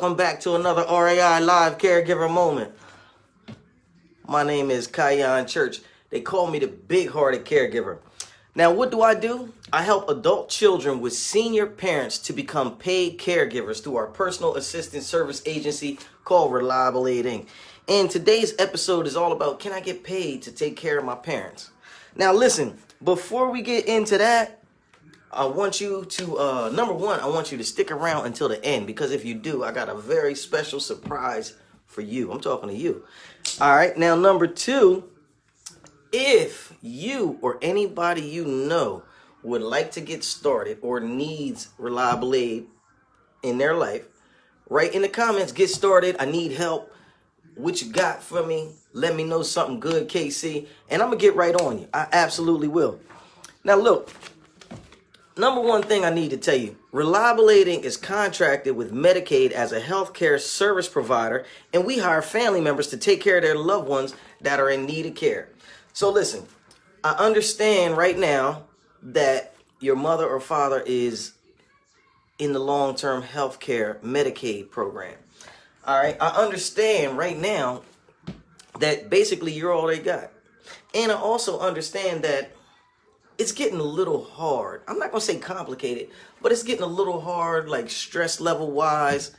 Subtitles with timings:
[0.00, 2.72] Welcome back to another RAI Live Caregiver Moment.
[4.26, 5.80] My name is Khyon Church.
[6.08, 7.98] They call me the big hearted caregiver.
[8.54, 9.52] Now, what do I do?
[9.74, 15.04] I help adult children with senior parents to become paid caregivers through our personal assistance
[15.04, 17.46] service agency called Reliable Aid Inc.
[17.86, 21.14] And today's episode is all about can I get paid to take care of my
[21.14, 21.72] parents?
[22.16, 24.59] Now, listen, before we get into that,
[25.32, 28.62] I want you to, uh, number one, I want you to stick around until the
[28.64, 31.54] end because if you do, I got a very special surprise
[31.86, 32.32] for you.
[32.32, 33.04] I'm talking to you.
[33.60, 33.96] All right.
[33.96, 35.04] Now, number two,
[36.12, 39.04] if you or anybody you know
[39.42, 42.66] would like to get started or needs reliable aid
[43.42, 44.06] in their life,
[44.68, 46.16] write in the comments, get started.
[46.18, 46.92] I need help.
[47.54, 48.70] What you got for me?
[48.92, 51.88] Let me know something good, KC, and I'm going to get right on you.
[51.94, 52.98] I absolutely will.
[53.62, 54.10] Now, look,
[55.40, 59.52] Number one thing I need to tell you Reliable Aid Inc is contracted with Medicaid
[59.52, 63.56] as a healthcare service provider, and we hire family members to take care of their
[63.56, 65.48] loved ones that are in need of care.
[65.94, 66.46] So, listen,
[67.02, 68.64] I understand right now
[69.02, 71.32] that your mother or father is
[72.38, 75.16] in the long term healthcare Medicaid program.
[75.86, 77.80] All right, I understand right now
[78.78, 80.32] that basically you're all they got.
[80.94, 82.52] And I also understand that
[83.40, 84.82] it's getting a little hard.
[84.86, 86.10] I'm not gonna say complicated,
[86.42, 89.34] but it's getting a little hard, like stress level wise,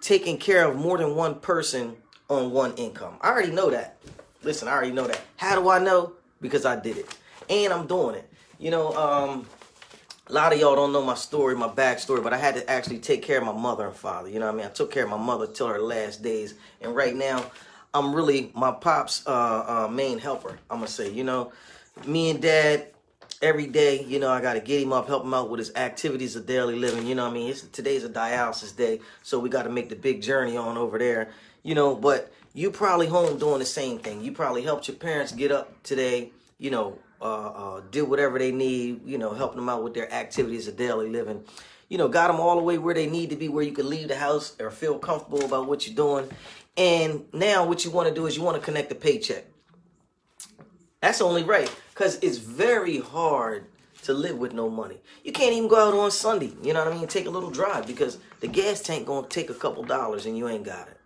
[0.00, 1.94] taking care of more than one person
[2.30, 3.18] on one income.
[3.20, 3.98] I already know that.
[4.42, 5.20] Listen, I already know that.
[5.36, 6.14] How do I know?
[6.40, 7.14] Because I did it,
[7.50, 8.32] and I'm doing it.
[8.58, 9.46] You know, um,
[10.26, 12.98] a lot of y'all don't know my story, my backstory, but I had to actually
[12.98, 14.30] take care of my mother and father.
[14.30, 14.66] You know what I mean?
[14.66, 17.44] I took care of my mother till her last days, and right now,
[17.92, 20.58] I'm really my pop's uh, uh, main helper.
[20.70, 21.52] I'm gonna say, you know,
[22.06, 22.93] me and dad
[23.44, 25.74] every day, you know, I got to get him up, help him out with his
[25.76, 27.06] activities of daily living.
[27.06, 27.50] You know what I mean?
[27.50, 30.98] It's, today's a dialysis day, so we got to make the big journey on over
[30.98, 31.28] there.
[31.62, 34.22] You know, but you probably home doing the same thing.
[34.22, 38.50] You probably helped your parents get up today, you know, uh, uh, do whatever they
[38.50, 41.44] need, you know, helping them out with their activities of daily living.
[41.90, 43.90] You know, got them all the way where they need to be, where you can
[43.90, 46.30] leave the house or feel comfortable about what you're doing.
[46.78, 49.44] And now what you want to do is you want to connect the paycheck.
[51.04, 51.70] That's only right.
[51.92, 53.66] Because it's very hard
[54.04, 54.96] to live with no money.
[55.22, 57.50] You can't even go out on Sunday, you know what I mean, take a little
[57.50, 60.98] drive because the gas tank gonna take a couple dollars and you ain't got it.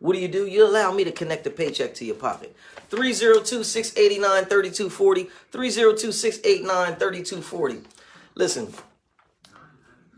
[0.00, 0.46] What do you do?
[0.46, 2.56] You allow me to connect the paycheck to your pocket.
[2.90, 5.30] 302-689-3240.
[5.52, 7.84] 302-689-3240.
[8.34, 8.74] Listen,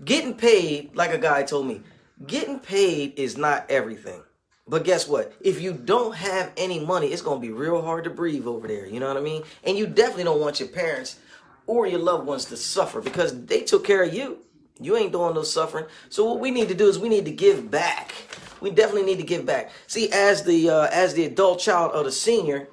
[0.07, 1.83] getting paid, like a guy told me,
[2.27, 4.23] getting paid is not everything.
[4.69, 5.33] But guess what?
[5.41, 8.69] If you don't have any money, it's going to be real hard to breathe over
[8.69, 8.87] there.
[8.87, 9.43] You know what I mean?
[9.65, 11.19] And you definitely don't want your parents
[11.67, 14.39] or your loved ones to suffer because they took care of you.
[14.81, 15.87] You ain't doing no suffering.
[16.11, 18.15] So what we need to do is we need to give back.
[18.61, 19.71] We definitely need to give back.
[19.87, 22.69] See, as the uh, as the adult child of the senior,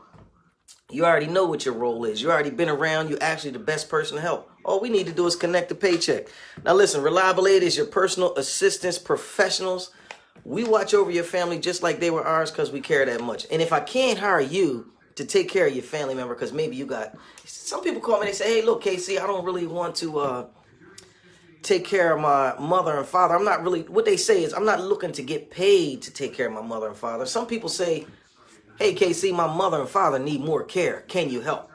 [0.91, 2.21] you already know what your role is.
[2.21, 3.09] You already been around.
[3.09, 4.51] You're actually the best person to help.
[4.63, 6.27] All we need to do is connect the paycheck.
[6.63, 9.91] Now listen, Reliable Aid is your personal assistance professionals
[10.43, 13.47] we watch over your family just like they were ours because we care that much.
[13.51, 16.75] And if I can't hire you to take care of your family member, because maybe
[16.75, 17.15] you got
[17.45, 20.45] some people call me, they say, Hey, look, Casey, I don't really want to uh
[21.63, 23.35] take care of my mother and father.
[23.35, 26.35] I'm not really what they say is I'm not looking to get paid to take
[26.35, 27.25] care of my mother and father.
[27.25, 28.05] Some people say,
[28.77, 31.01] Hey Casey, my mother and father need more care.
[31.07, 31.71] Can you help?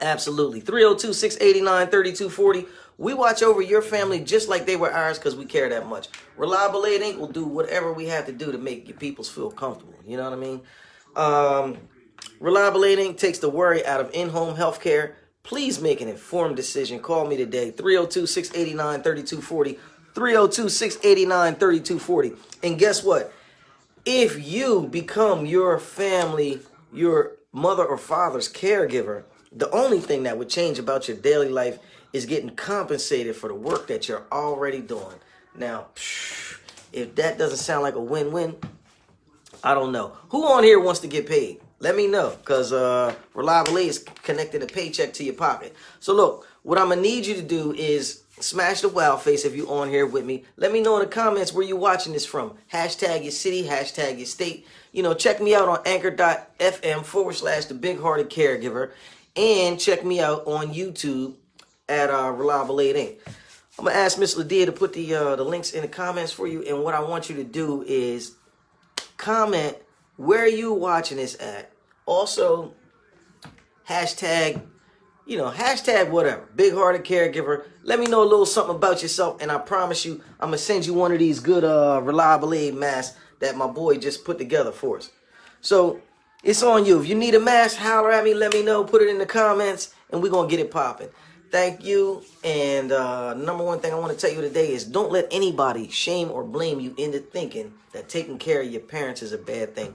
[0.00, 0.60] Absolutely.
[0.60, 2.66] 302 689 3240
[2.98, 6.08] we watch over your family just like they were ours because we care that much.
[6.36, 7.18] Reliable Aid Inc.
[7.18, 9.94] will do whatever we have to do to make your peoples feel comfortable.
[10.06, 10.62] You know what I mean?
[11.14, 11.76] Um,
[12.40, 13.16] Reliable Aid Inc.
[13.18, 15.14] takes the worry out of in-home health care.
[15.42, 16.98] Please make an informed decision.
[17.00, 19.78] Call me today, 302-689-3240,
[20.14, 22.38] 302-689-3240.
[22.62, 23.30] And guess what?
[24.04, 26.60] If you become your family,
[26.92, 29.22] your mother or father's caregiver,
[29.56, 31.78] the only thing that would change about your daily life
[32.12, 35.16] is getting compensated for the work that you're already doing.
[35.54, 35.86] Now,
[36.92, 38.56] if that doesn't sound like a win-win,
[39.64, 40.12] I don't know.
[40.28, 41.60] Who on here wants to get paid?
[41.78, 45.74] Let me know, because uh, Reliable Aid is connecting a paycheck to your pocket.
[46.00, 49.44] So look, what I'm going to need you to do is smash the wow face
[49.44, 50.44] if you're on here with me.
[50.56, 52.54] Let me know in the comments where you're watching this from.
[52.72, 54.66] Hashtag your city, hashtag your state.
[54.92, 58.92] You know, check me out on anchor.fm forward slash the big hearted caregiver.
[59.36, 61.34] And check me out on YouTube
[61.88, 63.18] at uh, Reliable Aid Inc.
[63.78, 66.46] I'm gonna ask Miss Ladia to put the uh, the links in the comments for
[66.46, 68.36] you, and what I want you to do is
[69.18, 69.76] comment
[70.16, 71.70] where you watching this at.
[72.06, 72.72] Also,
[73.86, 74.62] hashtag
[75.26, 76.48] you know, hashtag whatever.
[76.54, 77.64] Big hearted caregiver.
[77.82, 80.86] Let me know a little something about yourself, and I promise you, I'm gonna send
[80.86, 84.72] you one of these good, uh, reliable aid masks that my boy just put together
[84.72, 85.10] for us.
[85.60, 86.00] So
[86.42, 87.00] it's on you.
[87.00, 88.34] If you need a mask, holler at me.
[88.34, 88.84] Let me know.
[88.84, 91.08] Put it in the comments, and we're gonna get it popping.
[91.50, 92.22] Thank you.
[92.44, 95.88] And uh, number one thing I want to tell you today is don't let anybody
[95.88, 99.74] shame or blame you into thinking that taking care of your parents is a bad
[99.74, 99.94] thing.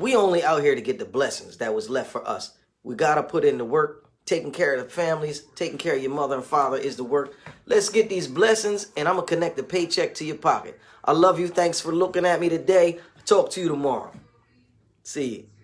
[0.00, 2.52] We only out here to get the blessings that was left for us.
[2.82, 6.10] We gotta put in the work taking care of the families, taking care of your
[6.10, 7.34] mother and father is the work.
[7.64, 10.78] Let's get these blessings, and I'm going to connect the paycheck to your pocket.
[11.04, 11.48] I love you.
[11.48, 12.98] Thanks for looking at me today.
[13.24, 14.12] Talk to you tomorrow.
[15.06, 15.55] See you.